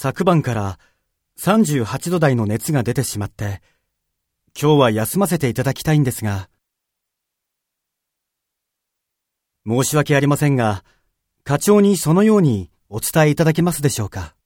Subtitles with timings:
[0.00, 0.78] 昨晩から
[1.40, 3.60] 38度台の熱が出てしまって、
[4.56, 6.48] 今日は休ませていただきたいんですが、
[9.66, 10.84] 申し訳ありませんが、
[11.42, 14.36] 課長にそのようにお伝えいただけますでしょうか。